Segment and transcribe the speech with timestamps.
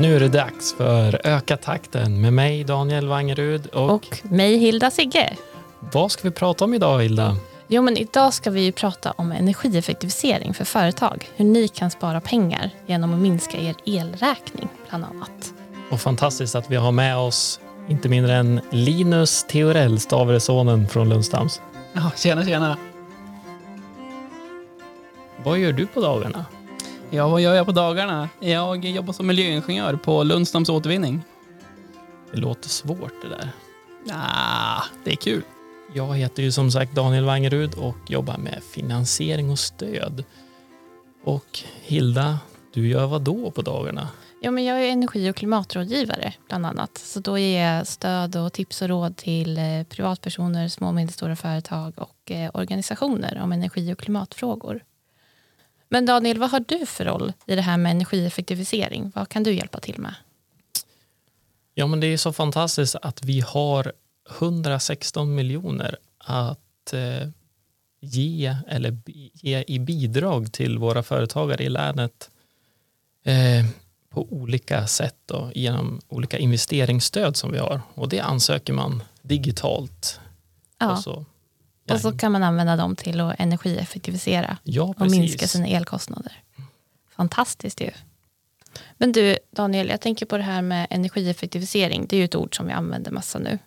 [0.00, 4.90] Nu är det dags för Öka takten med mig Daniel Wangerud och, Och mig, Hilda
[4.90, 5.36] Sigge.
[5.92, 7.36] vad ska vi prata om idag Hilda?
[7.68, 11.28] Jo, men idag ska vi ju prata om energieffektivisering för företag.
[11.36, 15.52] Hur ni kan spara pengar genom att minska er elräkning, bland annat.
[15.90, 21.60] Och fantastiskt att vi har med oss inte mindre än Linus Theorell, Stavresonen från Lundstams.
[21.92, 22.76] Ja, tjena, tjena.
[25.44, 26.44] Vad gör du på dagarna?
[27.12, 28.28] Ja, vad gör jag på dagarna?
[28.40, 31.22] Jag jobbar som miljöingenjör på Lundstams återvinning.
[32.32, 33.50] Det låter svårt det där.
[34.12, 35.42] Ah, det är kul.
[35.94, 40.24] Jag heter ju som sagt Daniel Wangerud och jobbar med finansiering och stöd.
[41.24, 42.38] Och Hilda,
[42.74, 44.08] du gör vad då på dagarna?
[44.42, 46.98] Ja, men jag är energi och klimatrådgivare, bland annat.
[46.98, 51.36] Så då ger jag stöd och tips och råd till eh, privatpersoner, små och medelstora
[51.36, 54.82] företag och eh, organisationer om energi och klimatfrågor.
[55.92, 59.12] Men Daniel, vad har du för roll i det här med energieffektivisering?
[59.14, 60.14] Vad kan du hjälpa till med?
[61.74, 63.92] Ja, men det är så fantastiskt att vi har
[64.38, 67.28] 116 miljoner att eh,
[68.00, 68.98] ge eller
[69.32, 72.30] ge i bidrag till våra företagare i länet
[73.24, 73.66] eh,
[74.10, 77.80] på olika sätt då, genom olika investeringsstöd som vi har.
[77.94, 80.20] Och det ansöker man digitalt.
[80.78, 81.24] Ja, Och så,
[81.92, 86.32] och så kan man använda dem till att energieffektivisera ja, och minska sina elkostnader.
[87.16, 87.90] Fantastiskt ju.
[88.96, 92.06] Men du, Daniel, jag tänker på det här med energieffektivisering.
[92.08, 93.58] Det är ju ett ord som vi använder massa nu.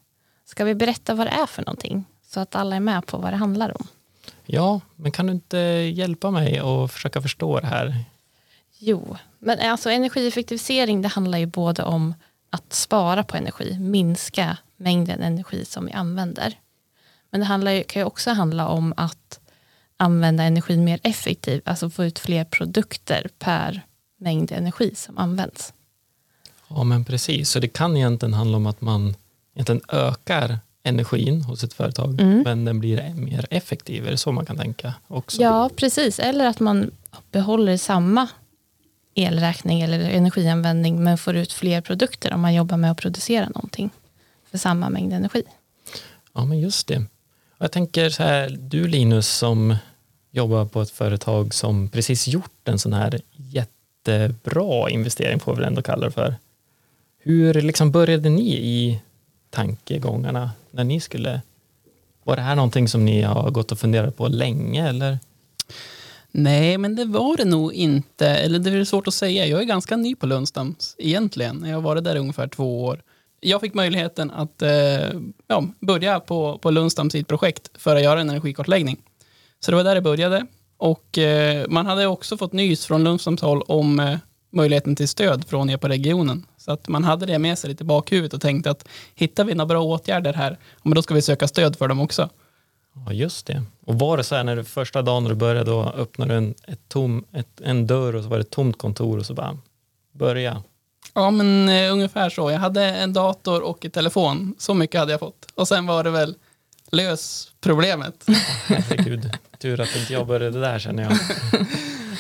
[0.46, 2.06] Ska vi berätta vad det är för någonting?
[2.26, 3.88] Så att alla är med på vad det handlar om.
[4.46, 5.58] Ja, men kan du inte
[5.94, 8.04] hjälpa mig att försöka förstå det här?
[8.78, 12.14] Jo, men alltså energieffektivisering det handlar ju både om
[12.50, 16.54] att spara på energi, minska mängden energi som vi använder.
[17.34, 19.40] Men det handlar kan ju också handla om att
[19.98, 23.82] använda energin mer effektivt, alltså få ut fler produkter per
[24.20, 25.74] mängd energi som används.
[26.68, 27.50] Ja, men precis.
[27.50, 29.16] Så det kan egentligen handla om att man
[29.56, 32.42] egentligen ökar energin hos ett företag, Mm.
[32.46, 34.08] men den blir mer effektiv.
[34.08, 35.42] Är det så man kan tänka också?
[35.42, 36.20] Ja, precis.
[36.20, 36.92] Eller att man
[37.32, 38.28] behåller samma
[39.16, 43.90] elräkning eller energianvändning men får ut fler produkter om man jobbar med att producera någonting
[44.52, 45.44] för samma mängd energi.
[46.34, 47.06] Ja, men just det.
[47.64, 49.76] Jag tänker så här, du Linus som
[50.32, 55.68] jobbar på ett företag som precis gjort en sån här jättebra investering, får vi väl
[55.68, 56.36] ändå kalla det för.
[57.20, 59.02] Hur liksom började ni i
[59.50, 61.42] tankegångarna när ni skulle,
[62.24, 65.20] var det här någonting som ni har gått och funderat på länge eller?
[66.32, 68.28] Nej, men det var det nog inte.
[68.28, 69.46] Eller det är svårt att säga.
[69.46, 71.66] Jag är ganska ny på Lundstams egentligen.
[71.66, 73.02] Jag har varit där i ungefär två år.
[73.44, 74.72] Jag fick möjligheten att eh,
[75.48, 78.98] ja, börja på, på Lundstams projekt för att göra en energikartläggning.
[79.60, 80.46] Så det var där det började.
[80.78, 84.18] Och eh, man hade också fått nys från Lundstams håll om eh,
[84.52, 86.46] möjligheten till stöd från er på regionen.
[86.58, 89.56] Så att man hade det med sig lite i bakhuvudet och tänkte att hittar vi
[89.56, 92.30] några bra åtgärder här, ja, men då ska vi söka stöd för dem också.
[92.96, 93.64] Ja, just det.
[93.86, 96.38] Och var det så här när du första dagen när du började, då öppnade du
[96.38, 99.34] en, ett tom, ett, en dörr och så var det ett tomt kontor och så
[99.34, 99.58] bara
[100.12, 100.64] börja.
[101.14, 102.52] Ja, men eh, ungefär så.
[102.52, 104.56] Jag hade en dator och en telefon.
[104.58, 105.48] Så mycket hade jag fått.
[105.56, 106.36] Och sen var det väl
[106.92, 108.26] lös problemet.
[108.68, 111.12] Herregud, tur att inte jag började där känner jag.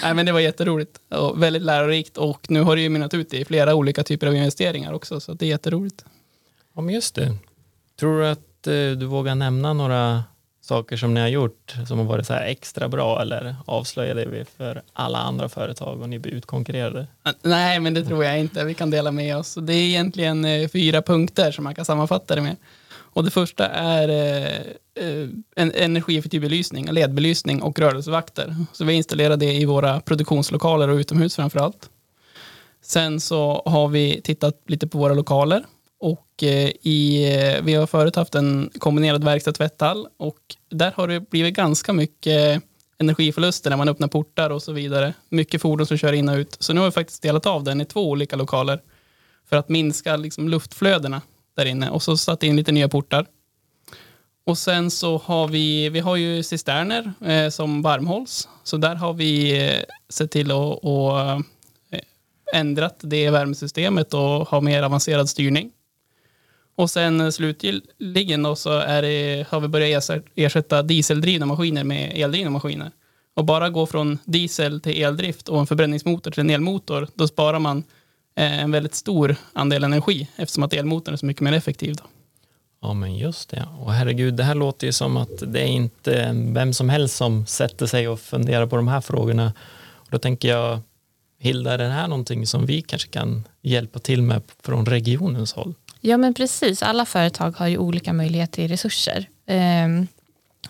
[0.03, 2.17] Nej, men det var jätteroligt och väldigt lärorikt.
[2.17, 5.33] Och nu har det ju mynnat ut i flera olika typer av investeringar också, så
[5.33, 6.05] det är jätteroligt.
[6.75, 7.35] Ja, men just det.
[7.99, 10.23] Tror du att eh, du vågar nämna några
[10.63, 14.45] saker som ni har gjort som har varit så här extra bra eller avslöjade vi
[14.57, 17.07] för alla andra företag och ni blir utkonkurrerade?
[17.41, 18.63] Nej, men det tror jag inte.
[18.63, 19.57] Vi kan dela med oss.
[19.61, 22.55] Det är egentligen eh, fyra punkter som man kan sammanfatta det med.
[22.93, 24.57] Och det första är eh,
[24.95, 28.55] eh en energieffektiv belysning, ledbelysning och rörelsevakter.
[28.73, 31.89] Så vi installerar det i våra produktionslokaler och utomhus framför allt.
[32.81, 35.63] Sen så har vi tittat lite på våra lokaler
[36.03, 40.39] och eh, i, eh, vi har förut haft en kombinerad verkstad och tvätthall och
[40.69, 42.63] där har det blivit ganska mycket
[42.97, 45.13] energiförluster när man öppnar portar och så vidare.
[45.29, 46.57] Mycket fordon som kör in och ut.
[46.59, 48.81] Så nu har vi faktiskt delat av den i två olika lokaler
[49.49, 51.21] för att minska liksom, luftflödena
[51.55, 53.25] där inne och så satt in lite nya portar.
[54.45, 58.49] Och sen så har vi, vi har ju cisterner eh, som varmhålls.
[58.63, 61.39] Så där har vi eh, sett till att och, eh,
[62.53, 65.71] ändrat det värmesystemet och ha mer avancerad styrning.
[66.75, 72.49] Och sen slutligen då så är det, har vi börjat ersätta- dieseldrivna maskiner med eldrivna
[72.49, 72.91] maskiner.
[73.35, 77.59] Och bara gå från diesel till eldrift och en förbränningsmotor till en elmotor, då sparar
[77.59, 77.83] man
[78.35, 81.95] eh, en väldigt stor andel energi eftersom att elmotorn är så mycket mer effektiv.
[81.95, 82.03] Då.
[82.81, 83.67] Ja, men just det.
[83.79, 87.45] Och herregud, det här låter ju som att det är inte vem som helst som
[87.45, 89.53] sätter sig och funderar på de här frågorna.
[89.93, 90.79] Och då tänker jag,
[91.39, 95.73] Hilda, är det här någonting som vi kanske kan hjälpa till med från regionens håll?
[96.05, 99.87] Ja men precis, alla företag har ju olika möjligheter till resurser eh,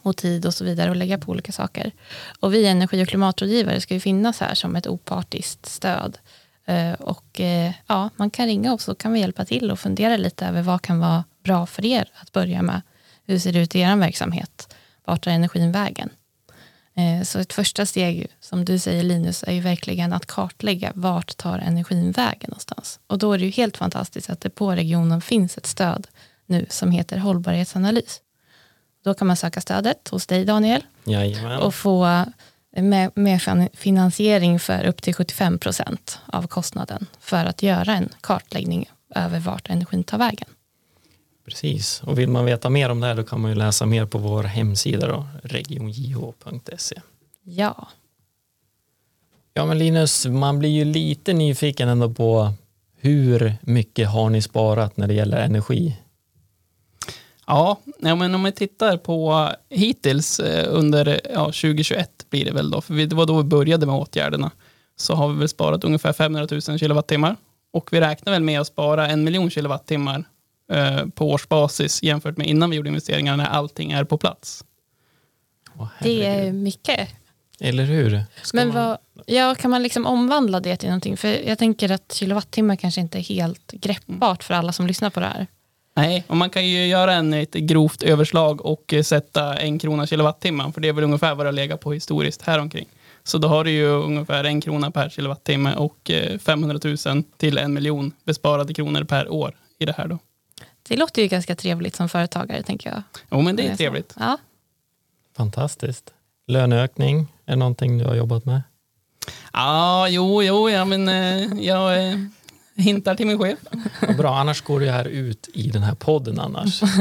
[0.02, 1.92] och tid och så vidare att lägga på olika saker.
[2.40, 6.18] Och vi energi och klimatrådgivare ska ju finnas här som ett opartiskt stöd.
[6.66, 10.18] Eh, och eh, ja, man kan ringa oss så kan vi hjälpa till och fundera
[10.18, 12.82] lite över vad kan vara bra för er att börja med.
[13.26, 14.76] Hur ser det ut i er verksamhet?
[15.06, 16.10] Vart tar energin vägen?
[16.96, 21.38] Eh, så ett första steg, som du säger Linus, är ju verkligen att kartlägga vart
[21.38, 23.00] tar energin vägen någonstans.
[23.08, 26.08] Och då är det ju helt fantastiskt att det på regionen finns ett stöd
[26.46, 28.22] nu som heter hållbarhetsanalys.
[29.04, 31.60] Då kan man söka stödet hos dig Daniel Jajamän.
[31.60, 32.26] och få
[32.72, 38.90] med, med finansiering för upp till 75 procent av kostnaden för att göra en kartläggning
[39.16, 40.50] över vart energin tar vägen.
[41.46, 44.06] Precis, och vill man veta mer om det här då kan man ju läsa mer
[44.06, 47.02] på vår hemsida då, regionjh.se.
[47.44, 47.88] Ja.
[49.54, 52.54] Ja men Linus, man blir ju lite nyfiken ändå på
[53.00, 55.98] hur mycket har ni sparat när det gäller energi?
[57.48, 62.72] Ja, ja men om vi tittar på hittills eh, under ja, 2021 blir det väl
[62.72, 64.52] då, för det var då vi började med åtgärderna,
[64.96, 67.36] så har vi väl sparat ungefär 500 000 kilowattimmar.
[67.72, 70.26] Och vi räknar väl med att spara en miljon kilowattimmar
[70.72, 74.64] eh, på årsbasis jämfört med innan vi gjorde investeringarna när allting är på plats.
[75.78, 77.10] Åh, Det är mycket.
[77.60, 78.24] Eller hur?
[78.44, 81.18] Ska Men vad, ja, kan man liksom omvandla det till någonting?
[81.18, 85.20] För jag tänker att kilowattimmar kanske inte är helt greppbart för alla som lyssnar på
[85.20, 85.48] det här.
[85.96, 90.08] Nej, och man kan ju göra en ett grovt överslag och eh, sätta en krona
[90.08, 92.88] kilowattimman, för det är väl ungefär vad det har legat på historiskt här omkring.
[93.24, 97.58] Så då har du ju ungefär en krona per kilowattimme och eh, 500 000 till
[97.58, 100.20] en miljon besparade kronor per år i det här då.
[100.88, 103.04] Det låter ju ganska trevligt som företagare tänker jag.
[103.32, 104.14] Jo, men det är trevligt.
[104.20, 104.38] Ja.
[105.38, 106.14] Fantastiskt.
[106.48, 108.62] Löneökning är någonting du har jobbat med?
[109.54, 112.18] Ja, jo, jo, ja, men eh, jag eh,
[112.76, 113.60] hintar till min chef.
[114.02, 116.82] Vad bra, annars går det här ut i den här podden annars.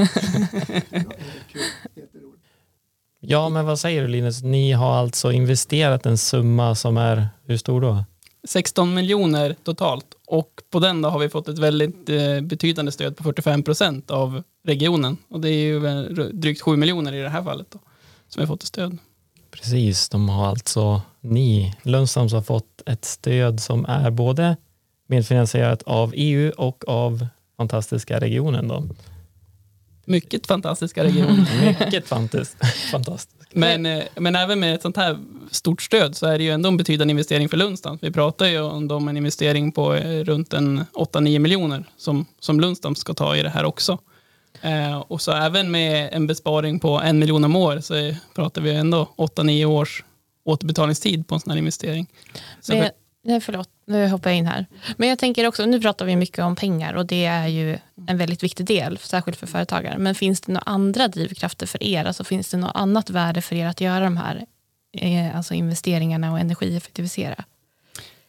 [3.25, 4.43] Ja, men vad säger du Linus?
[4.43, 8.05] Ni har alltså investerat en summa som är, hur stor då?
[8.49, 13.17] 16 miljoner totalt och på den då har vi fått ett väldigt eh, betydande stöd
[13.17, 15.81] på 45 procent av regionen och det är ju
[16.33, 17.79] drygt 7 miljoner i det här fallet då,
[18.29, 18.99] som vi har fått i stöd.
[19.51, 24.57] Precis, de har alltså, ni, Lönnsams har fått ett stöd som är både
[25.07, 27.27] medfinansierat av EU och av
[27.57, 28.69] fantastiska regionen.
[28.69, 28.89] Då.
[30.05, 31.65] Mycket fantastiska regioner.
[31.81, 32.91] Mycket fantastiskt.
[32.91, 33.42] fantastiskt.
[33.55, 35.19] Men, eh, men även med ett sånt här
[35.51, 38.03] stort stöd så är det ju ändå en betydande investering för Lundsdams.
[38.03, 42.61] Vi pratar ju om om en investering på eh, runt en 8-9 miljoner som, som
[42.61, 43.99] Lundsdams ska ta i det här också.
[44.61, 48.75] Eh, och så även med en besparing på en miljon om år så pratar vi
[48.75, 50.05] ändå 8-9 års
[50.45, 52.07] återbetalningstid på en sån här investering.
[52.61, 52.91] Så Men,
[53.23, 54.67] nej, förlåt, nu hoppar jag in här.
[54.97, 58.19] Men jag tänker också, nu pratar vi mycket om pengar och det är ju en
[58.19, 59.99] väldigt viktig del, särskilt för företagare.
[59.99, 62.05] Men finns det några andra drivkrafter för er?
[62.05, 64.47] Alltså finns det något annat värde för er att göra de här
[64.93, 67.45] eh, alltså investeringarna och energieffektivisera?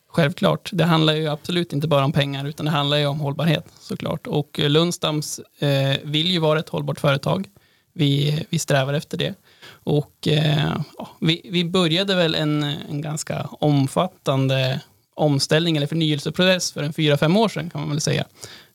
[0.07, 0.69] Självklart.
[0.73, 4.27] Det handlar ju absolut inte bara om pengar, utan det handlar ju om hållbarhet såklart.
[4.27, 7.49] Och eh, Lundstams eh, vill ju vara ett hållbart företag.
[7.93, 9.35] Vi, vi strävar efter det.
[9.67, 10.81] Och eh,
[11.21, 14.81] vi, vi började väl en, en ganska omfattande
[15.15, 18.25] omställning eller förnyelseprocess för en fyra, fem år sedan kan man väl säga.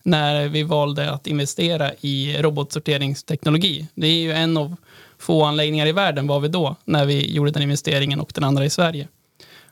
[0.02, 3.86] När vi valde att investera i robotsorteringsteknologi.
[3.94, 4.76] Det är ju en av
[5.18, 8.64] få anläggningar i världen var vi då, när vi gjorde den investeringen och den andra
[8.64, 9.08] i Sverige.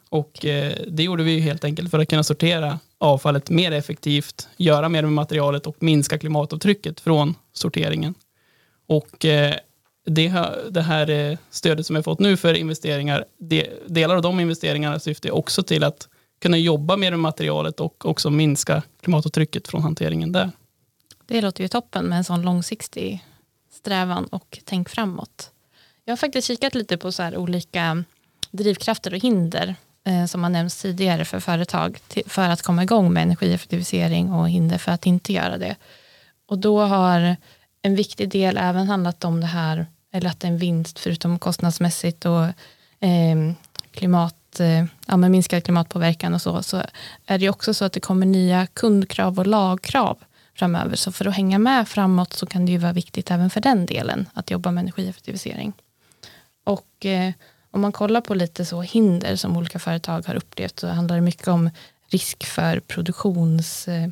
[0.09, 4.49] Och eh, det gjorde vi ju helt enkelt för att kunna sortera avfallet mer effektivt,
[4.57, 8.15] göra mer med materialet och minska klimatavtrycket från sorteringen.
[8.87, 9.55] Och eh,
[10.07, 13.25] det, här- det här stödet som vi har fått nu för investeringar,
[13.87, 16.09] delar av de investeringarna syftar också till att
[16.43, 20.51] kunna jobba mer med materialet och också minska klimatavtrycket från hanteringen där.
[21.27, 23.25] Det låter ju toppen med en sån långsiktig
[23.73, 25.51] strävan och tänk framåt.
[26.05, 28.05] Jag har faktiskt kikat lite på så här olika
[28.51, 29.75] drivkrafter och hinder
[30.05, 34.49] eh, som har nämnts tidigare för företag till, för att komma igång med energieffektivisering och
[34.49, 35.77] hinder för att inte göra det.
[36.49, 37.37] Och då har
[37.87, 41.39] en viktig del även handlat om det här, eller att det är en vinst förutom
[41.39, 42.45] kostnadsmässigt och
[43.01, 43.53] eh,
[43.91, 46.77] klimat, eh, ja, men minskad klimatpåverkan och så, så
[47.27, 50.19] är det ju också så att det kommer nya kundkrav och lagkrav
[50.55, 50.97] framöver.
[50.97, 53.87] Så för att hänga med framåt så kan det ju vara viktigt även för den
[53.87, 55.73] delen att jobba med energieffektivisering.
[56.65, 57.33] Och eh,
[57.71, 61.23] om man kollar på lite så hinder som olika företag har upplevt så handlar det
[61.23, 61.71] mycket om
[62.09, 64.09] risk för produktions eh,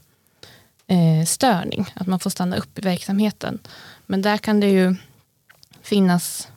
[0.86, 3.58] Eh, störning, att man får stanna upp i verksamheten.
[4.06, 4.96] Men där kan det ju
[5.82, 6.48] finnas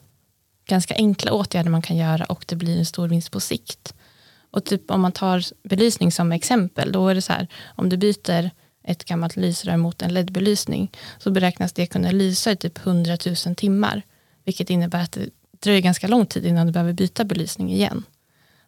[0.65, 3.93] ganska enkla åtgärder man kan göra och det blir en stor vinst på sikt.
[4.51, 7.97] Och typ om man tar belysning som exempel, då är det så här, om du
[7.97, 8.49] byter
[8.83, 13.55] ett gammalt lysrör mot en LED-belysning så beräknas det kunna lysa i typ 100 000
[13.55, 14.01] timmar.
[14.43, 15.29] Vilket innebär att det
[15.59, 18.03] dröjer ganska lång tid innan du behöver byta belysning igen.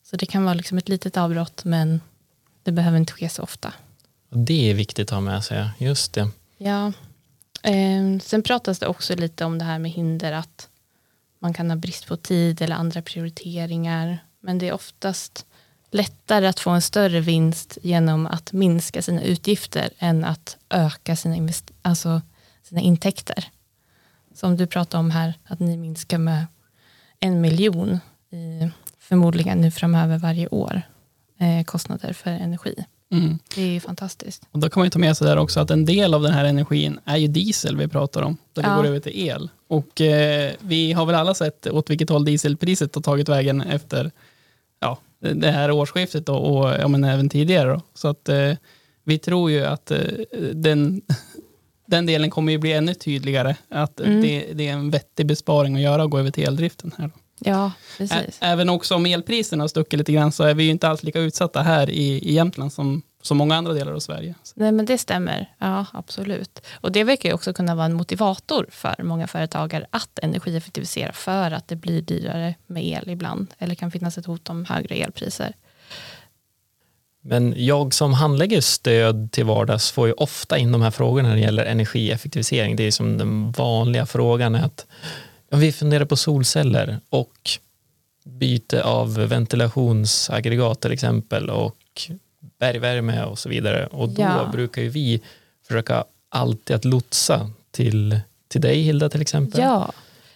[0.04, 2.02] Så det kan vara liksom ett litet avbrott men
[2.64, 3.74] det behöver inte ske så ofta.
[4.30, 6.30] Och det är viktigt att ha med sig, just det.
[6.58, 6.94] Ja.
[7.64, 10.70] Eh, sen pratas det också lite om det här med hinder att
[11.40, 14.20] man kan ha brist på tid eller andra prioriteringar.
[14.40, 15.46] Men det är oftast
[15.92, 21.36] lättare att få en större vinst genom att minska sina utgifter än att öka sina,
[21.36, 22.22] invest- alltså
[22.64, 23.48] sina intäkter.
[24.34, 26.46] Som du pratade om här, att ni minskar med
[27.20, 28.00] en miljon
[28.32, 28.70] i,
[29.00, 30.82] förmodligen nu framöver varje år
[31.40, 32.86] eh, kostnader för energi.
[33.12, 33.40] Mm.
[33.56, 34.44] Det är ju fantastiskt.
[34.52, 36.32] Och då kan man ju ta med sig där också att en del av den
[36.34, 38.76] här energin är ju diesel vi pratar om, där det Ja.
[38.76, 39.50] går över till el.
[39.68, 44.12] Och eh, vi har väl alla sett åt vilket håll dieselpriset har tagit vägen efter
[44.80, 47.70] ja, det här årsskiftet då, och ja, men även tidigare.
[47.74, 47.82] Då.
[47.94, 48.54] Så att eh,
[49.04, 49.98] vi tror ju att eh,
[50.54, 51.02] den,
[51.88, 54.22] den delen kommer ju bli ännu tydligare, att Mm.
[54.22, 57.08] det, det är en vettig besparing att göra och gå över till eldriften här.
[57.08, 57.14] Då.
[57.40, 58.38] Ja, Ä- precis.
[58.42, 61.20] Även också om elpriserna har stuckit lite grann så är vi ju inte alls lika
[61.20, 64.36] utsatta här i, i Jämtland som, som många andra delar av Sverige.
[64.56, 66.60] Nej men det stämmer, ja absolut.
[66.82, 71.52] Och det verkar ju också kunna vara en motivator för många företagare att energieffektivisera för
[71.52, 73.48] att det blir dyrare med el ibland.
[73.58, 75.54] Eller kan finnas ett hot om högre elpriser.
[77.22, 81.36] Men jag som handlägger stöd till vardags får ju ofta in de här frågorna när
[81.36, 82.76] det gäller energieffektivisering.
[82.76, 84.88] Det är som den vanliga frågan är att
[85.52, 87.50] vi funderar på solceller och
[88.26, 91.76] byte av ventilationsaggregat till exempel och
[92.60, 93.86] bergvärme och så vidare.
[93.88, 94.50] Och då Ja.
[94.52, 95.22] brukar ju vi
[95.68, 99.62] försöka alltid att lotsa till, till dig Hilda till exempel.
[99.62, 99.92] Ja.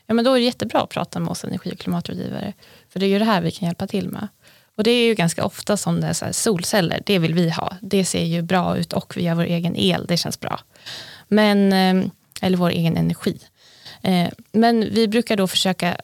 [0.05, 2.53] ja, men då är det jättebra att prata med oss energi och klimatrådgivare.
[2.89, 4.27] För det är ju det här vi kan hjälpa till med.
[4.77, 7.49] Och det är ju ganska ofta som det är så här, solceller, det vill vi
[7.49, 7.77] ha.
[7.81, 10.59] Det ser ju bra ut och vi har vår egen el, det känns bra.
[11.27, 12.05] Men, eh,
[12.41, 13.39] eller vår egen energi.
[14.03, 15.97] Eh, men vi brukar då försöka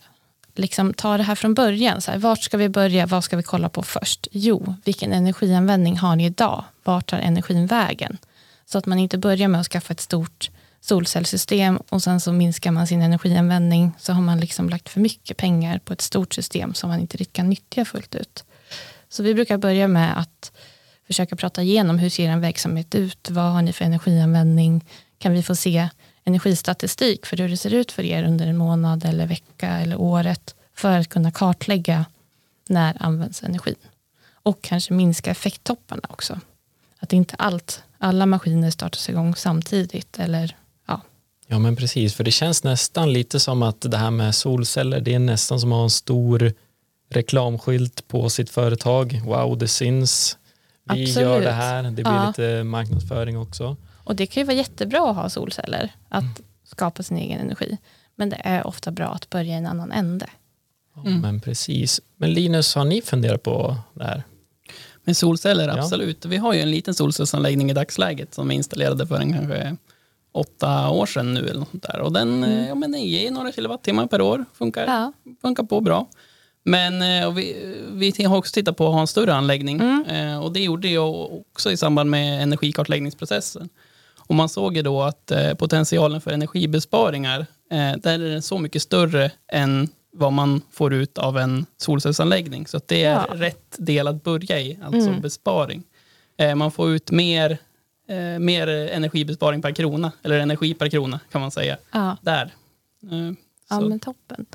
[0.56, 2.02] liksom ta det här från början.
[2.02, 3.06] Så här, vart ska vi börja?
[3.06, 4.28] Vad ska vi kolla på först?
[4.32, 6.64] Jo, vilken energianvändning har ni idag?
[6.84, 8.18] Vart tar energin vägen?
[8.66, 10.50] Så att man inte börjar med att skaffa ett stort
[10.82, 15.38] solcellssystem och sen så minskar man sin energianvändning så har man liksom lagt för mycket
[15.38, 18.44] pengar på ett stort system som man inte riktigt kan nyttja fullt ut.
[19.10, 20.52] Så vi brukar börja med att
[21.08, 23.30] försöka prata igenom hur ser en verksamhet ut?
[23.30, 24.86] Vad har ni för energianvändning?
[25.18, 25.90] Kan vi få se
[26.30, 30.56] energistatistik för hur det ser ut för er under en månad eller vecka eller året
[30.76, 32.06] för att kunna kartlägga
[32.70, 33.76] när används energin.
[34.34, 36.40] Och kanske minska effekttopparna också.
[37.00, 40.56] Att inte allt, alla maskiner startas igång samtidigt eller
[40.88, 41.02] ja,
[41.48, 45.14] Ja men precis, för det känns nästan lite som att det här med solceller, det
[45.14, 46.54] är nästan som att ha en stor
[47.10, 49.22] reklamskylt på sitt företag.
[49.26, 50.38] Wow, det syns.
[50.84, 51.30] Vi Absolut.
[51.30, 52.28] gör det här, det blir Ja.
[52.28, 53.78] lite marknadsföring också.
[54.04, 57.78] Och det kan ju vara jättebra att ha solceller, att skapa sin egen energi.
[58.16, 60.26] Men det är ofta bra att börja i en annan ände.
[60.96, 61.22] Ja, Mm.
[61.22, 62.02] Men precis.
[62.18, 64.24] Men Linus, har ni funderat på det här?
[65.04, 65.80] Men solceller, Ja.
[65.80, 66.26] absolut.
[66.26, 69.76] Vi har ju en liten solcellsanläggning i dagsläget som är installerade för en kanske
[70.32, 72.00] åtta år sedan nu eller något där.
[72.00, 72.60] Och den Mm.
[72.60, 74.46] eh, ja, men den ger några kilowattimmar per år.
[74.54, 76.08] Funkar, Ja, funkar på bra.
[76.64, 79.80] Men eh, och vi, vi har också tittat på att ha en större anläggning.
[79.82, 80.06] Mm.
[80.06, 83.70] Eh, och det gjorde jag också i samband med energikartläggningsprocessen.
[84.30, 87.40] Och man såg ju då att eh, potentialen för energibesparingar,
[87.72, 92.68] eh, där är den så mycket större än vad man får ut av en solcellsanläggning.
[92.68, 93.28] Så det är Ja.
[93.32, 95.22] rätt del att börja i, alltså Mm.
[95.22, 95.84] besparing.
[96.38, 97.58] Eh, man får ut mer,
[98.40, 101.78] mer energibesparing per krona, eller energi per krona kan man säga.
[101.92, 102.18] ja.
[102.22, 102.54] Där.
[103.12, 103.32] Eh,
[103.70, 103.82] Ja, så.
[103.90, 104.46] men toppen.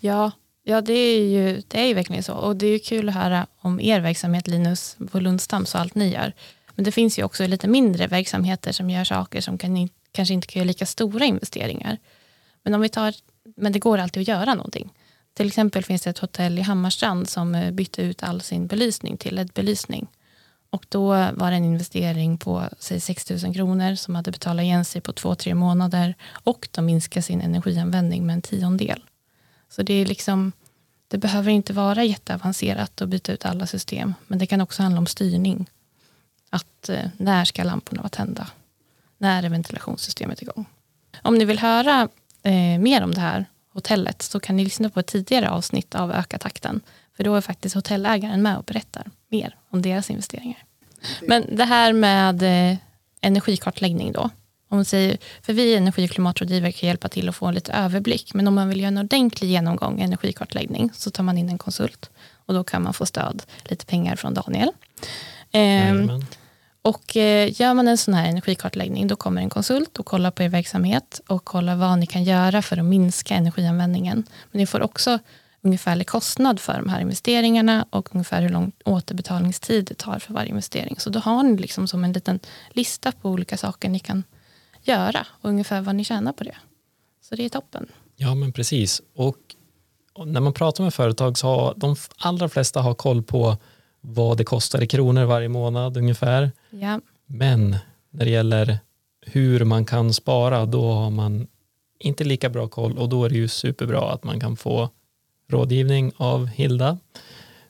[0.00, 0.30] Ja,
[0.64, 2.32] ja det, är ju, det är ju verkligen så.
[2.34, 5.94] Och det är ju kul att höra om er verksamhet Linus på Lundstams och allt
[5.94, 6.32] ni gör.
[6.78, 10.46] Men det finns ju också lite mindre verksamheter som gör saker som kan, kanske inte
[10.46, 11.98] kan göra lika stora investeringar.
[12.62, 13.14] Men, om vi tar,
[13.56, 14.92] men det går alltid att göra någonting.
[15.34, 19.16] Till exempel finns det ett hotell i Hammarstrand som eh, bytte ut all sin belysning
[19.16, 20.06] till LED-belysning.
[20.70, 24.84] Och då var det en investering på säg 6 000 kronor som hade betalat igen
[24.84, 29.04] sig på två, tre månader och de minskar sin energianvändning med en tiondel.
[29.68, 30.52] Så det är liksom,
[31.08, 34.98] det behöver inte vara jätteavancerat att byta ut alla system, men det kan också handla
[34.98, 35.66] om styrning.
[36.50, 38.46] Att eh, när ska lamporna vara tända?
[39.18, 40.64] När är ventilationssystemet igång?
[41.22, 42.08] Om ni vill höra
[42.42, 46.12] eh, mer om det här hotellet så kan ni lyssna på ett tidigare avsnitt av
[46.12, 46.80] Öka takten.
[47.16, 50.64] För då är faktiskt hotellägaren med och berättar mer om deras investeringar.
[51.22, 52.78] Men det här med eh,
[53.20, 54.30] energikartläggning då.
[54.70, 57.72] Om man säger, för vi energi och klimatrådgivare kan hjälpa till att få en lite
[57.72, 58.34] överblick.
[58.34, 62.10] Men om man vill göra en ordentlig genomgång energikartläggning så tar man in en konsult.
[62.46, 64.72] och då kan man få stöd, lite pengar från Daniel.
[65.52, 66.24] Eh, Jajamän.
[66.82, 70.42] och eh, gör man en sån här energikartläggning, då kommer en konsult och kollar på
[70.42, 74.24] er verksamhet och kollar vad ni kan göra för att minska energianvändningen.
[74.50, 75.18] Men ni får också
[75.62, 80.48] ungefärlig kostnad för de här investeringarna och ungefär hur lång återbetalningstid det tar för varje
[80.48, 80.96] investering.
[80.98, 82.40] Så då har ni liksom som en liten
[82.70, 84.24] lista på olika saker ni kan
[84.82, 86.56] göra och ungefär vad ni tjänar på det.
[87.22, 87.86] Så det är toppen.
[88.16, 89.02] Ja, men precis.
[89.14, 89.36] Och,
[90.26, 93.56] när man pratar med företag så har de allra flesta har koll på
[94.00, 96.52] vad det kostar i kronor varje månad ungefär.
[96.70, 97.76] Ja, Men
[98.10, 98.78] när det gäller
[99.20, 101.46] hur man kan spara, då har man
[101.98, 104.90] inte lika bra koll och då är det ju superbra att man kan få
[105.50, 106.98] rådgivning av Hilda.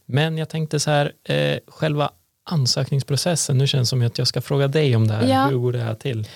[0.06, 2.10] Men jag tänkte så här, eh, själva
[2.44, 5.28] ansökningsprocessen, nu känns det som att jag ska fråga dig om det här.
[5.28, 5.46] Ja.
[5.46, 6.28] Hur går det här till?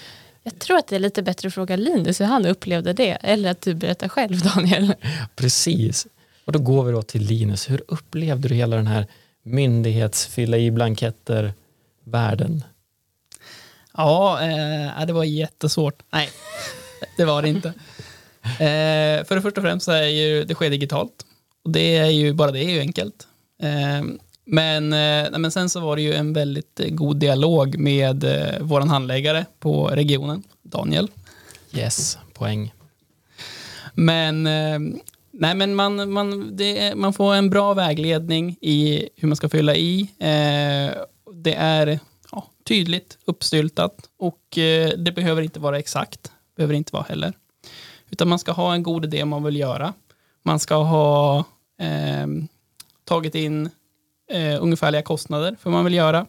[0.43, 3.11] jag tror att det är lite bättre att fråga Linus hur han upplevde det.
[3.11, 4.95] Eller att du berättar själv Daniel.
[5.37, 6.07] Precis.
[6.45, 7.71] Och då går vi då till Linus.
[7.71, 9.07] Hur upplevde du hela den här
[9.43, 11.53] myndighetsfylla i blanketter
[12.05, 12.65] världen?
[13.97, 16.03] Ja, eh, det var jättesvårt.
[16.11, 16.29] Nej,
[17.17, 17.69] det var det inte.
[18.45, 21.27] Eh, för det första och främst så är ju, det sker digitalt.
[21.65, 23.27] Och det är ju, bara det är ju enkelt.
[23.63, 24.03] Eh,
[24.45, 28.25] men, eh, nej, men sen så var det ju en väldigt eh, god dialog med
[28.25, 31.09] eh, våran handläggare på regionen, Daniel.
[31.73, 32.73] Yes, poäng.
[33.95, 34.79] Men, eh,
[35.33, 39.75] nej, men man, man, det, man får en bra vägledning i hur man ska fylla
[39.75, 40.01] i.
[40.19, 41.03] Eh,
[41.35, 41.99] det är
[42.33, 46.33] ja, tydligt uppstyltat och eh, det behöver inte vara exakt.
[46.57, 47.33] Behöver inte vara heller.
[48.11, 49.95] Utan man ska ha en god idé om man vill göra.
[50.43, 51.39] Man ska ha
[51.81, 52.27] eh,
[53.05, 53.71] tagit in
[54.31, 56.27] eh, ungefärliga kostnader för vad man vill göra.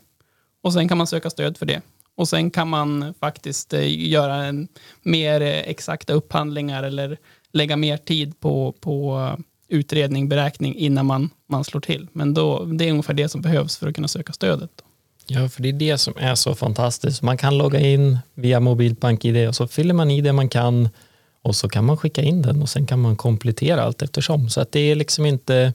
[0.62, 1.82] Och sen kan man söka stöd för det.
[2.16, 4.68] Och sen kan man faktiskt eh, göra en
[5.02, 7.18] mer eh, exakta upphandlingar eller
[7.54, 9.44] lägga mer tid på, på eh,
[9.78, 12.08] utredning, beräkning innan man, man slår till.
[12.14, 14.72] Men då, det är ungefär det som behövs för att kunna söka stödet.
[15.28, 17.22] Ja, för det är det som är så fantastiskt.
[17.22, 20.90] Man kan logga in via mobilt bank-id och så fyller man i det man kan
[21.42, 24.50] och så kan man skicka in den och sen kan man komplettera allt eftersom.
[24.50, 25.74] Så att det är liksom inte,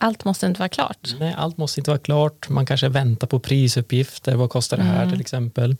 [0.00, 1.14] Allt måste inte vara klart.
[1.20, 2.48] nej, allt måste inte vara klart.
[2.48, 4.34] Man kanske väntar på prisuppgifter.
[4.34, 5.10] Vad kostar det här Mm.
[5.12, 5.76] till exempel?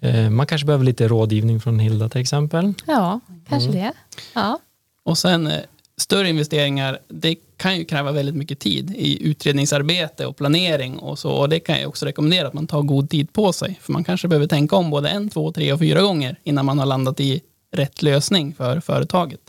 [0.00, 2.72] Eh, Man kanske behöver lite rådgivning från Hilda till exempel.
[2.86, 3.80] Ja, kanske Mm.
[3.82, 3.92] det.
[4.34, 4.58] Ja.
[5.06, 5.60] Och sen eh,
[5.96, 11.30] större investeringar, det kan ju kräva väldigt mycket tid i utredningsarbete och planering och så.
[11.30, 13.78] Och det kan jag också rekommendera att man tar god tid på sig.
[13.82, 16.78] För man kanske behöver tänka om både en, två, tre och fyra gånger innan man
[16.78, 17.40] har landat i
[17.72, 19.40] rätt lösning för företaget.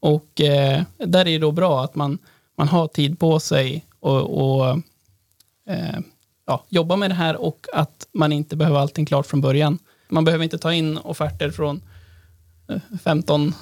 [0.00, 2.18] Och eh, där är det då bra att man,
[2.56, 4.68] man har tid på sig och, och
[5.68, 5.98] eh,
[6.46, 9.78] ja, jobba med det här och att man inte behöver allting klart från början.
[10.08, 11.82] Man behöver inte ta in offerter från eh,
[13.04, 13.54] 15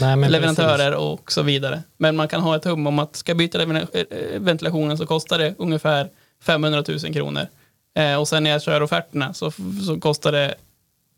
[0.00, 1.82] Nej, leverantörer och så vidare.
[1.96, 5.06] Men man kan ha ett hum om att ska jag byta lever- eh, ventilationen så
[5.06, 6.08] kostar det ungefär
[6.42, 7.46] 500 000 kronor.
[7.94, 9.52] Eh, och sen när jag kör offerterna så,
[9.86, 10.54] så kostar det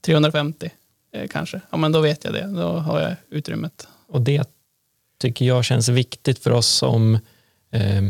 [0.04, 0.70] 350
[1.12, 1.60] eh, kanske.
[1.70, 3.88] Ja men då vet jag det, då har jag utrymmet.
[4.08, 4.48] Och det
[5.20, 7.14] tycker jag känns viktigt för oss som
[7.70, 8.02] eh,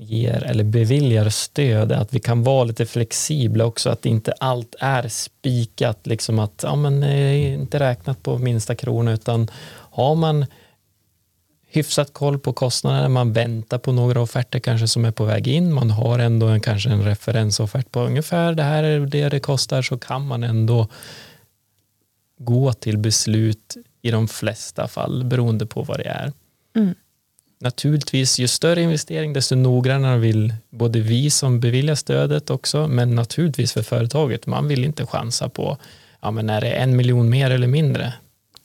[0.00, 5.08] ger eller beviljar stöd, att vi kan vara lite flexibla också, att inte allt är
[5.08, 9.50] spikat, liksom att ja, men, eh, inte räknat på minsta krona, utan
[9.90, 10.46] har man
[11.70, 15.74] hyfsat koll på kostnaderna, man väntar på några offerter kanske som är på väg in,
[15.74, 19.82] man har ändå en, kanske en referensoffert på ungefär det här är det det kostar,
[19.82, 20.88] så kan man ändå
[22.38, 26.32] gå till beslut i de flesta fall beroende på vad det är.
[26.76, 26.94] Mm.
[27.60, 33.72] Naturligtvis, ju större investering desto noggrannare vill både vi som beviljar stödet också, men naturligtvis
[33.72, 34.46] för företaget.
[34.46, 35.76] Man vill inte chansa på,
[36.20, 38.12] ja men är det en miljon mer eller mindre?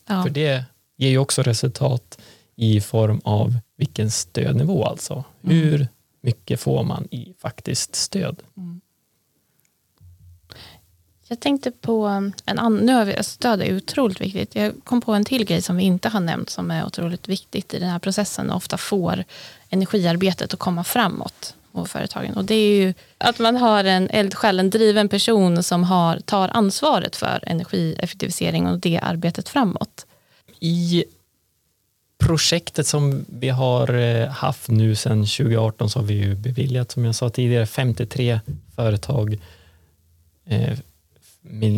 [0.08, 0.22] Ja.
[0.22, 0.64] För det
[0.96, 2.18] ger ju också resultat
[2.56, 5.24] i form av vilken stödnivå alltså.
[5.42, 5.88] Hur
[6.20, 8.36] mycket får man i faktiskt stöd?
[11.28, 14.54] Jag tänkte på um, en annan, nu har vi, alltså, stöd är otroligt viktigt.
[14.54, 17.74] Jag kom på en till grej som vi inte har nämnt som är otroligt viktigt
[17.74, 19.24] i den här processen och ofta får
[19.70, 22.34] energiarbetet att komma framåt på företagen.
[22.34, 26.48] Och det är ju att man har en eldsjäl, en driven person som har, tar
[26.48, 30.06] ansvaret för energieffektivisering och det arbetet framåt.
[30.60, 31.04] I
[32.18, 37.04] projektet som vi har eh, haft nu sedan 2018 så har vi ju beviljat, som
[37.04, 38.40] jag sa tidigare, 53
[38.76, 39.40] företag
[40.46, 40.78] eh,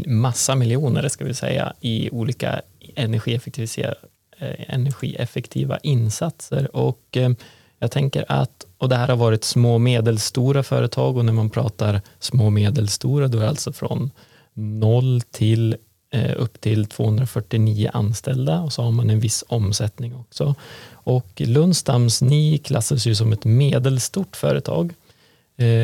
[0.06, 2.60] massa miljoner ska vi säga i olika
[2.94, 3.94] energieffektivisera,
[4.38, 7.30] eh, energieffektiva insatser och eh,
[7.78, 11.50] jag tänker att, och det här har varit små och medelstora företag och när man
[11.50, 14.10] pratar små och medelstora då är det alltså från
[14.54, 15.76] noll till
[16.12, 20.54] eh, upp till 249 anställda och så har man en viss omsättning också.
[20.92, 24.94] Och Lundstams, ni klassas ju som ett medelstort företag.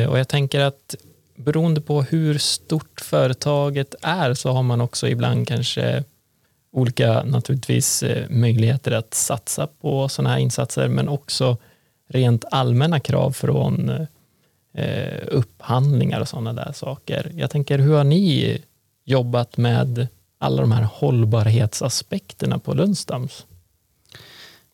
[0.09, 0.95] Och jag tänker att
[1.35, 6.03] beroende på hur stort företaget är så har man också ibland kanske
[6.71, 11.57] olika naturligtvis eh, möjligheter att satsa på sådana här insatser men också
[12.09, 13.89] rent allmänna krav från
[14.73, 17.31] eh, upphandlingar och sådana där saker.
[17.35, 18.61] Jag tänker, hur har ni
[19.05, 23.45] jobbat med alla de här hållbarhetsaspekterna på Lundstams?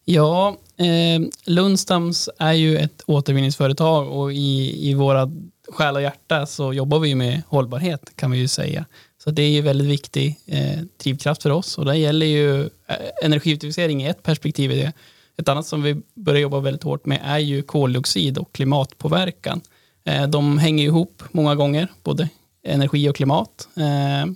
[0.05, 5.31] Ja, eh, Lundstams är ju ett återvinningsföretag och i, i våra
[5.71, 8.85] själ och hjärta så jobbar vi med hållbarhet kan vi ju säga.
[9.23, 12.95] Så det är ju väldigt viktig eh, drivkraft för oss och det gäller ju eh,
[13.23, 14.93] energieffektivisering i ett perspektiv i det.
[15.37, 19.61] Ett annat som vi börjar jobba väldigt hårt med är ju koldioxid och klimatpåverkan.
[20.05, 22.29] Eh, de hänger ihop många gånger, både
[22.63, 23.67] energi och klimat.
[23.77, 24.31] Eh,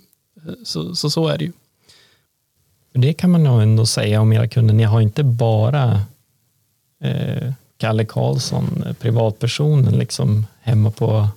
[0.64, 1.52] så, så, så är det ju.
[2.92, 4.74] Det kan man nog ändå säga om era kunder.
[4.74, 6.00] Ni har inte bara
[7.02, 7.52] eh,
[7.84, 11.28] Kalle Karlsson, eh, privatpersonen, liksom hemma på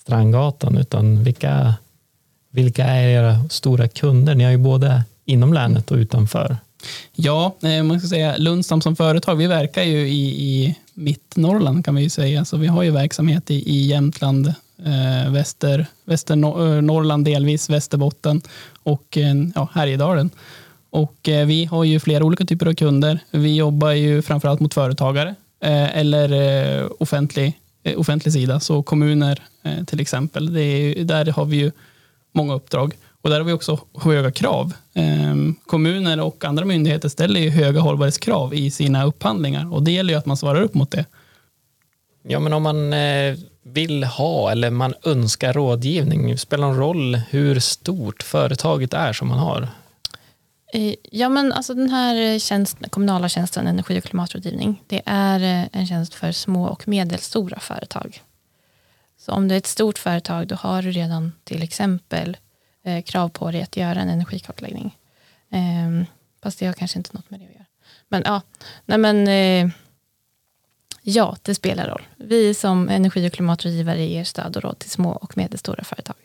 [0.00, 1.74] Strandgatan, utan vilka,
[2.50, 4.34] vilka är era stora kunder?
[4.34, 6.56] Ni har ju både inom länet och utanför.
[7.14, 11.94] Ja, eh, man ska säga Lundstam som företag, vi verkar ju i, i Mittnorrland kan
[11.94, 14.46] vi ju säga, så vi har ju verksamhet i, i Jämtland,
[14.78, 18.42] eh, Väster, Västernorrland eh, delvis, Västerbotten
[18.82, 20.30] och eh, ja, Härjedalen.
[20.90, 23.18] Och eh, vi har ju flera olika typer av kunder.
[23.30, 29.42] Vi jobbar ju framförallt mot företagare Eh, eller eh, offentlig, eh, offentlig sida, så kommuner
[29.86, 30.52] till exempel.
[30.52, 31.72] Det är, där har vi ju
[32.32, 32.94] många uppdrag.
[33.22, 34.72] Och där har vi också höga krav.
[34.94, 40.12] Ehm, kommuner och andra myndigheter ställer ju höga hållbarhetskrav i sina upphandlingar och det gäller
[40.12, 41.04] ju att man svarar upp mot det.
[42.22, 42.94] Ja, men om man
[43.62, 49.28] vill ha eller man önskar rådgivning, spelar det någon roll hur stort företaget är som
[49.28, 49.68] man har?
[50.72, 55.68] Eh, ja, men alltså den här tjänsten, kommunala tjänsten energi och klimatrådgivning, det är eh,
[55.72, 58.22] en tjänst för små och medelstora företag.
[59.18, 62.36] Så om du är ett stort företag, då har du redan till exempel
[62.84, 64.96] eh, krav på dig att göra en energikartläggning.
[65.50, 66.06] Eh,
[66.42, 67.66] fast det har kanske inte något med det att göra.
[68.08, 68.42] Men ja,
[68.84, 69.72] nej men, eh,
[71.02, 72.02] ja, det spelar roll.
[72.16, 76.16] Vi som energi och klimatrådgivare ger stöd och råd till små och medelstora företag.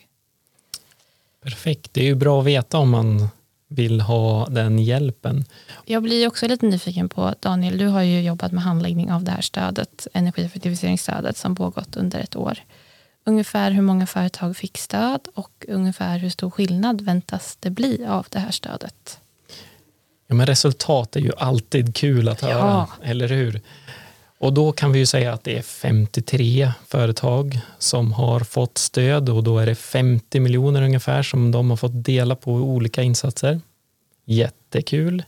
[1.43, 3.29] Perfekt, det är ju bra att veta om man
[3.67, 5.45] vill ha den hjälpen.
[5.85, 9.31] Jag blir också lite nyfiken på, Daniel, du har ju jobbat med handläggning av det
[9.31, 12.59] här stödet, energieffektiviseringsstödet som pågått under ett år.
[13.25, 18.27] Ungefär hur många företag fick stöd och ungefär hur stor skillnad väntas det bli av
[18.29, 19.19] det här stödet?
[20.27, 22.87] Ja, men resultat är ju alltid kul att höra, ja.
[23.03, 23.61] eller hur?
[24.37, 29.29] Och då kan vi ju säga att det är 53 företag som har fått stöd
[29.29, 33.61] och då är det 50 miljoner ungefär som de har fått dela på olika insatser.
[34.25, 35.23] Jättekul.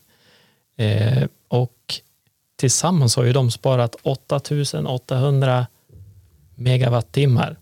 [0.77, 2.01] Eh, och
[2.55, 5.67] tillsammans har ju de sparat 8800
[6.55, 7.57] megawattimmar.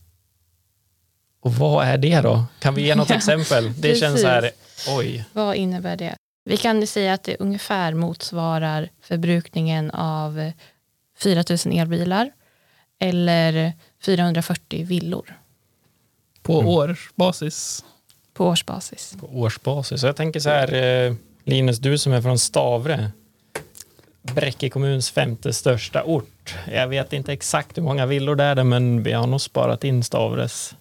[1.41, 2.45] Och vad är det då?
[2.60, 3.73] Kan vi ge något exempel?
[3.81, 4.51] Det känns så här,
[4.97, 5.25] oj.
[5.34, 6.15] Vad innebär det?
[6.45, 10.51] Vi kan säga att det ungefär motsvarar förbrukningen av
[11.19, 12.32] 4 000 elbilar
[12.99, 13.73] eller
[14.06, 15.39] 440 villor.
[16.41, 16.67] På mm.
[16.67, 17.86] årsbasis?
[18.34, 19.15] På årsbasis.
[19.19, 20.01] På årsbasis.
[20.01, 23.12] Så jag tänker så här, eh, Linus, du som är från Stavre,
[24.21, 26.56] Bräcke kommuns femte största ort.
[26.71, 30.04] Jag vet inte exakt hur många villor det är, men vi har nog sparat in
[30.04, 30.75] Stavres.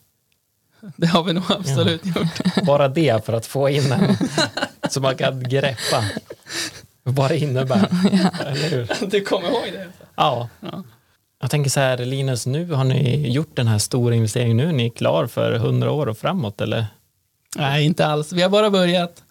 [0.97, 2.13] Det har vi nog absolut ja.
[2.21, 2.67] gjort.
[2.67, 4.17] Bara det för att få in en
[4.91, 6.05] så man kan greppa
[7.05, 7.89] vad det innebär.
[8.13, 8.45] ja.
[8.47, 9.07] Eller hur?
[9.07, 9.89] Du kommer ihåg det?
[10.17, 10.49] Ja.
[10.61, 10.83] ja.
[11.41, 14.57] Jag tänker så här, Linus, nu har ni gjort den här stora investeringen.
[14.57, 16.87] Nu är ni klar för hundra år och framåt, eller?
[17.57, 18.33] Nej, inte alls.
[18.33, 19.23] Vi har bara börjat.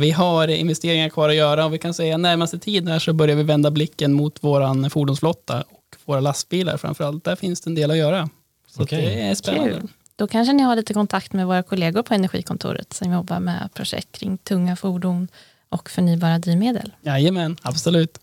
[0.00, 3.36] Vi har investeringar kvar att göra och vi kan säga närmaste tid här så börjar
[3.36, 7.24] vi vända blicken mot vår fordonsflotta och våra lastbilar framför allt.
[7.24, 8.28] Där finns det en del att göra.
[8.66, 9.00] Så okay.
[9.00, 9.70] det är spännande.
[9.72, 9.88] Kul.
[10.16, 14.18] Då kanske ni har lite kontakt med våra kollegor på Energikontoret som jobbar med projekt
[14.18, 15.28] kring tunga fordon
[15.72, 16.92] och förnybara drivmedel.
[17.02, 18.18] Jajamän, absolut.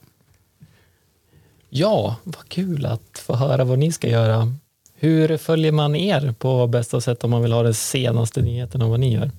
[1.69, 4.53] Ja, vad kul att få höra vad ni ska göra.
[4.95, 8.91] Hur följer man er på bästa sätt om man vill ha de senaste nyheterna om
[8.91, 9.31] vad ni gör?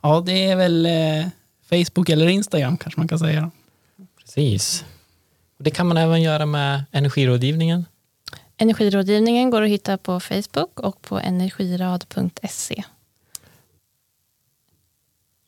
[0.00, 1.26] Ja, det är väl eh,
[1.70, 3.50] Facebook eller Instagram kanske man kan säga.
[4.18, 4.84] Precis.
[5.58, 7.84] Det kan man även göra med energirådgivningen.
[8.56, 12.84] Energirådgivningen går att hitta på Facebook och på energirad.se.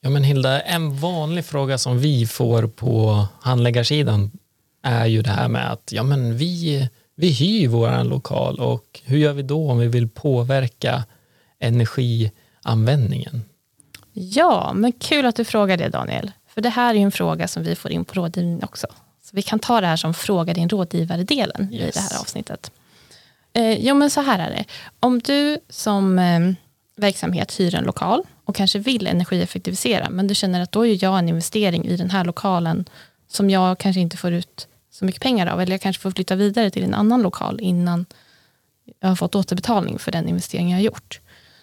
[0.06, 4.30] Ja, men Hilda, en vanlig fråga som vi får på handläggarsidan
[4.82, 9.18] är ju det här med att ja, men vi, vi hyr vår lokal och hur
[9.18, 11.04] gör vi då om vi vill påverka
[11.58, 13.44] energianvändningen?
[14.12, 16.32] Ja, men kul att du frågar det Daniel.
[16.48, 18.86] För det här är ju en fråga som vi får in på rådgivning också.
[19.22, 21.82] Så vi kan ta det här som fråga din rådgivare-delen Yes.
[21.82, 22.70] i det här avsnittet.
[23.52, 24.64] Eh, jo, men så här är det.
[25.00, 26.40] Om du som eh,
[26.96, 31.18] verksamhet hyr en lokal och kanske vill energieffektivisera, men du känner att då gör jag
[31.18, 32.84] en investering i den här lokalen
[33.28, 36.34] som jag kanske inte får ut så mycket pengar av, eller jag kanske får flytta
[36.34, 38.06] vidare till en annan lokal innan
[39.00, 41.20] jag har fått återbetalning för den investering jag har gjort.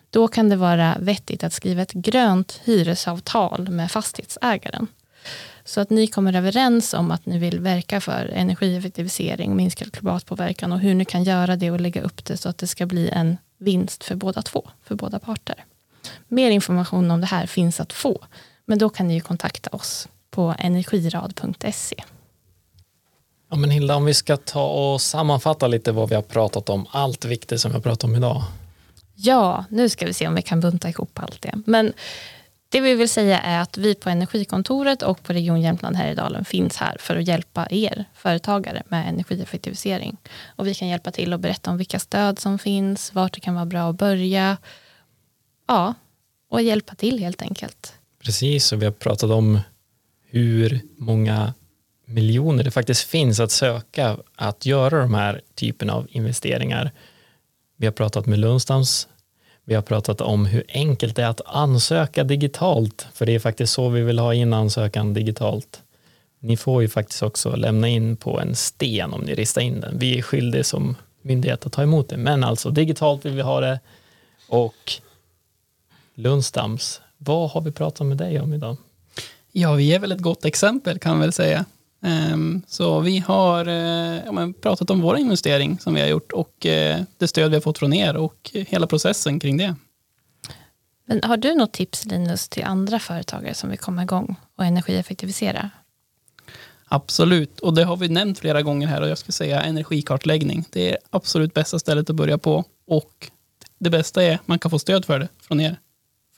[0.10, 4.88] Då kan det vara vettigt att skriva ett grönt hyresavtal med fastighetsägaren.
[5.66, 10.80] Så att ni kommer överens om att ni vill verka för energieffektivisering, minskad klimatpåverkan och
[10.80, 13.38] hur ni kan göra det och lägga upp det så att det ska bli en
[13.58, 15.66] vinst för båda två, för båda parter.
[16.28, 18.26] Mer information om det här finns att få,
[18.66, 22.04] men då kan ni ju kontakta oss på energirad.se.
[23.50, 26.88] Ja, men Hilda, om vi ska ta och sammanfatta lite vad vi har pratat om,
[26.92, 28.44] allt viktigt som vi har pratat om idag.
[29.16, 31.54] Ja, nu ska vi se om vi kan bunta ihop allt det.
[31.66, 31.94] Men
[32.70, 36.78] det vi vill säga är att vi på Energikontoret och på Region Jämtland Härjedalen finns
[36.78, 40.18] här för att hjälpa er företagare med energieffektivisering.
[40.56, 43.56] Och vi kan hjälpa till att berätta om vilka stöd som finns, vart det kan
[43.56, 44.58] vara bra att börja.
[45.68, 45.94] Ja,
[46.50, 47.94] och hjälpa till helt enkelt.
[48.24, 49.60] Precis, och vi har pratat om
[50.30, 51.54] hur många
[52.06, 56.92] miljoner det faktiskt finns att söka att göra de här typen av investeringar.
[57.78, 59.08] Vi har pratat med Lundstams.
[59.66, 63.74] Vi har pratat om hur enkelt det är att ansöka digitalt, för det är faktiskt
[63.74, 65.82] så vi vill ha in ansökan digitalt.
[66.40, 70.00] Ni får ju faktiskt också lämna in på en sten om ni ristar in den.
[70.00, 73.60] Vi är skyldiga som myndighet att ta emot det, men alltså digitalt vill vi ha
[73.60, 73.80] det.
[74.48, 74.94] Och
[76.16, 78.78] Lundstams, vad har vi pratat med dig om idag?
[79.52, 81.66] Ja, vi är väl ett gott exempel kan man väl säga.
[82.02, 86.66] Ehm, Så vi har eh, ja, pratat om vår investering som vi har gjort och
[86.66, 89.76] eh, det stöd vi har fått från er och hela processen kring det.
[91.06, 95.70] Men har du något tips Linus till andra företagare som vill komma igång och energieffektivisera?
[96.86, 100.66] Absolut, och det har vi nämnt flera gånger här och jag skulle säga energikartläggning.
[100.70, 103.32] Det är absolut bästa stället att börja på och
[103.80, 105.78] det bästa är att man kan få stöd för det från er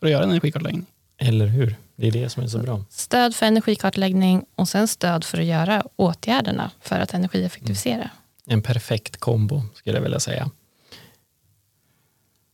[0.06, 0.86] för att göra en energikartläggning.
[1.18, 1.76] Eller hur?
[1.96, 2.86] Det är det som är så bra.
[2.90, 8.10] Stöd för energikartläggning och sen stöd för att göra åtgärderna för att energieffektivisera.
[8.46, 10.52] En perfekt kombo skulle jag vilja säga.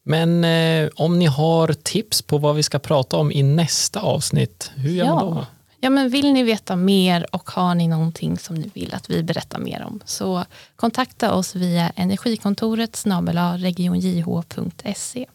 [0.04, 4.72] Men eh, om ni har tips på vad vi ska prata om i nästa avsnitt,
[4.76, 5.46] hur gör man då?
[5.80, 9.24] Ja, men vill ni veta mer och har ni någonting som ni vill att vi
[9.24, 15.26] berättar mer om så kontakta oss via energikontoret snabel-a regionjh.se.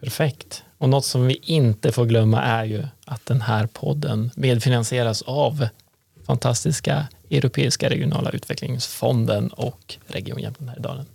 [0.00, 0.64] Perfekt.
[0.78, 5.68] Och något som vi inte får glömma är ju att den här podden medfinansieras av
[6.26, 11.06] fantastiska Europeiska regionala utvecklingsfonden och Region Jämtland Härjedalen.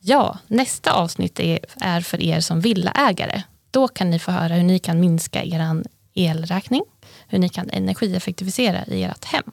[0.00, 3.42] Ja, nästa avsnitt är, för er som villaägare.
[3.70, 5.82] Då kan ni få höra hur ni kan minska er
[6.14, 6.82] elräkning,
[7.28, 9.50] hur ni kan energieffektivisera i ert hem.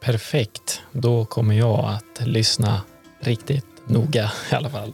[0.00, 0.82] Perfekt.
[0.92, 2.82] Då kommer jag att lyssna
[3.20, 4.92] riktigt noga i alla fall.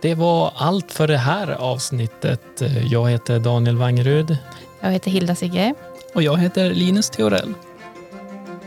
[0.00, 2.62] Det var allt för det här avsnittet.
[2.90, 4.38] Jag heter Daniel Wangerud.
[4.80, 5.74] Jag heter Hilda Sigge.
[6.14, 7.54] Och jag heter Linus Theorell.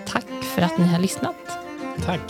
[0.07, 1.35] Tack för att ni har lyssnat.
[2.05, 2.21] Tack.